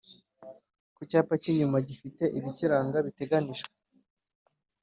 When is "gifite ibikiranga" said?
1.87-2.97